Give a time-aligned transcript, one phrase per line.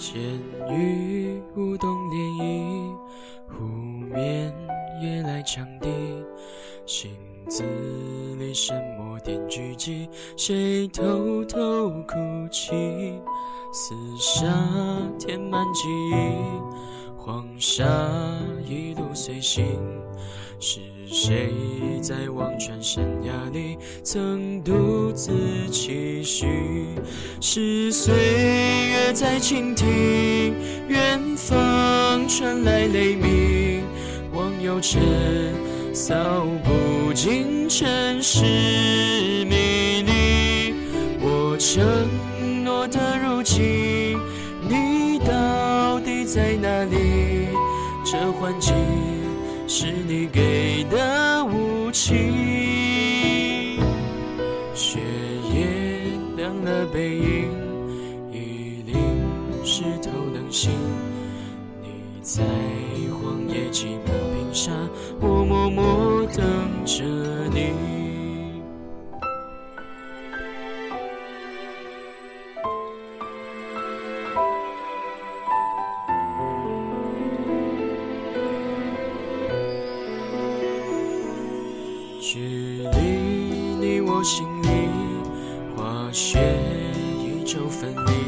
[0.00, 0.18] 监
[0.70, 2.96] 狱舞动涟漪，
[3.46, 3.66] 湖
[4.14, 4.50] 面
[5.02, 5.90] 夜来长堤，
[6.86, 7.10] 镜
[7.46, 7.62] 子
[8.38, 10.08] 里什么点聚集？
[10.38, 12.16] 谁偷偷哭
[12.50, 12.72] 泣？
[13.74, 14.46] 厮杀
[15.18, 16.14] 填满记忆，
[17.14, 17.84] 黄沙
[18.66, 19.78] 一路随行。
[20.58, 21.52] 是谁
[22.02, 26.46] 在忘川生涯里曾独自期许？
[27.40, 28.14] 是岁
[29.12, 30.54] 在倾听，
[30.88, 33.82] 远方传来雷鸣。
[34.32, 35.00] 望有尘
[35.92, 36.14] 扫
[36.62, 38.44] 不尽尘世
[39.44, 40.74] 迷离。
[41.20, 42.08] 我承
[42.64, 44.18] 诺的如今，
[44.68, 47.48] 你到底在哪里？
[48.04, 48.74] 这环境
[49.66, 52.49] 是你给的武器。
[60.50, 60.72] 心。
[61.80, 62.42] 你在
[63.10, 64.72] 荒野寂寞冰沙，
[65.20, 66.44] 我默默等
[66.84, 67.04] 着
[67.52, 67.72] 你。
[82.20, 82.38] 距
[82.92, 82.98] 离
[83.80, 84.68] 你我心里，
[85.76, 86.38] 化学
[87.18, 88.19] 一周分离。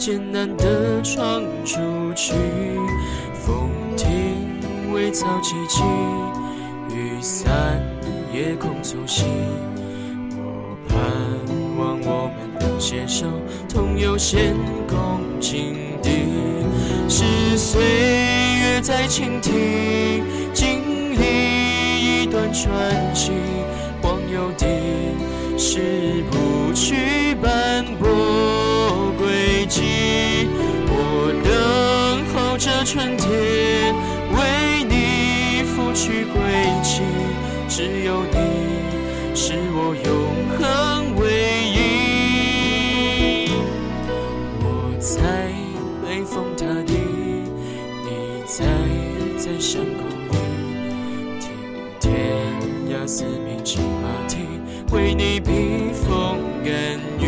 [0.00, 1.78] 艰难地闯出
[2.14, 2.32] 去，
[3.34, 5.84] 风停微草萋萋，
[6.88, 7.82] 雨散
[8.32, 9.26] 夜空促膝。
[10.30, 10.96] 我盼
[11.76, 13.26] 望我们能携手，
[13.68, 14.54] 同游仙
[14.88, 16.10] 宫境地，
[17.06, 20.24] 是岁月在倾听，
[20.54, 20.80] 经
[21.12, 22.72] 历一段传
[23.14, 23.32] 奇。
[24.02, 24.66] 望有地，
[25.58, 26.96] 是不去
[36.82, 37.02] 去归期。
[37.68, 38.36] 只有你，
[39.34, 40.08] 是我永
[40.58, 40.60] 恒
[41.16, 41.22] 唯
[41.72, 41.78] 一。
[44.60, 44.64] 我
[44.98, 45.14] 在
[46.02, 46.92] 北风塔底，
[48.04, 48.08] 你
[48.44, 48.64] 在
[49.38, 50.34] 在山沟里，
[51.40, 51.48] 听
[52.00, 52.10] 天
[52.90, 54.38] 涯四面骑马蹄，
[54.92, 56.70] 为你披风甘
[57.20, 57.24] 雨。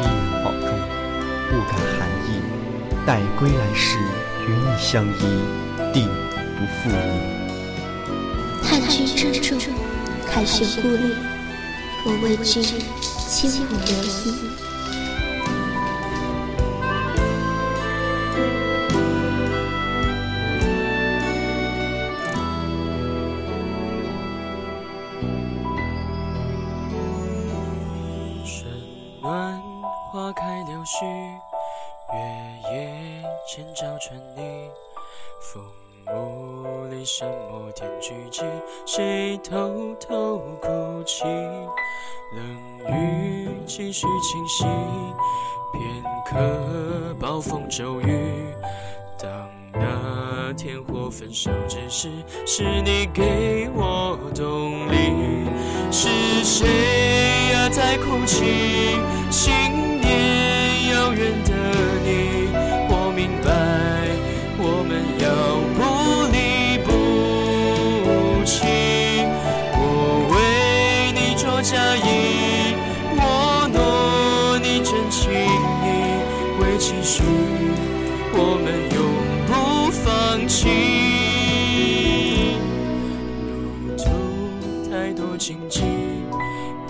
[0.00, 0.02] 一
[0.42, 0.66] 保重，
[1.50, 2.28] 不感寒意。
[3.06, 3.98] 待归来时，
[4.84, 5.12] 相依，
[5.94, 6.94] 定不负你。
[8.62, 9.58] 叹君珍重，
[10.30, 11.14] 凯旋故里，
[12.04, 14.14] 我为君轻舞留衣。
[28.44, 28.52] 春
[29.22, 29.58] 暖
[30.12, 30.94] 花开柳絮，
[32.14, 32.20] 月
[32.72, 34.70] 夜千照穿你。
[35.40, 35.62] 风
[36.14, 38.42] 雾里什么天聚集？
[38.86, 41.24] 谁偷偷哭泣？
[41.24, 42.42] 冷
[42.88, 44.64] 雨继续清晰，
[45.72, 48.54] 片刻暴风骤雨。
[49.18, 52.10] 当那天火焚烧之时，
[52.46, 55.48] 是你给我动力。
[55.90, 56.08] 是
[56.44, 56.66] 谁
[57.52, 58.98] 呀在哭泣？
[76.86, 77.22] 继续，
[78.34, 79.00] 我们永
[79.46, 80.68] 不放弃。
[83.86, 84.04] 路途
[84.90, 85.80] 太多荆棘，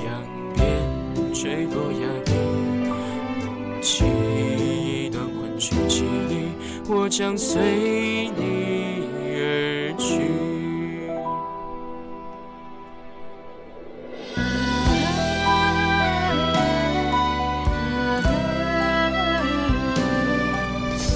[0.05, 0.11] 扬
[0.57, 0.65] 鞭
[1.33, 2.33] 坠落崖底，
[3.39, 3.47] 怒
[3.81, 4.05] 气
[4.85, 6.33] 一段换取记忆，
[6.89, 7.63] 我将随
[8.37, 8.43] 你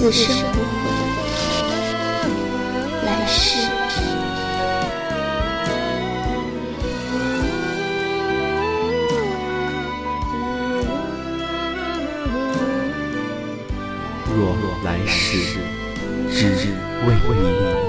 [0.01, 0.63] 此生不悔，
[3.05, 3.67] 来世。
[14.31, 14.55] 若
[14.85, 15.59] 来世，
[16.31, 16.39] 只
[17.05, 17.88] 为你。